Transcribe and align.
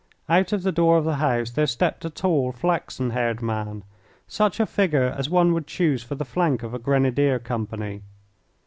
Out 0.27 0.51
of 0.51 0.63
the 0.63 0.71
door 0.71 0.97
of 0.97 1.05
the 1.05 1.17
house 1.17 1.51
there 1.51 1.67
stepped 1.67 2.03
a 2.03 2.09
tall, 2.09 2.51
flaxen 2.51 3.11
haired 3.11 3.39
man, 3.39 3.83
such 4.27 4.59
a 4.59 4.65
figure 4.65 5.13
as 5.15 5.29
one 5.29 5.53
would 5.53 5.67
choose 5.67 6.01
for 6.01 6.15
the 6.15 6.25
flank 6.25 6.63
of 6.63 6.73
a 6.73 6.79
Grenadier 6.79 7.37
company. 7.37 8.01